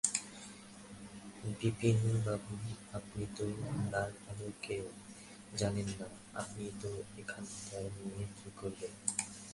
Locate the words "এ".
7.19-7.21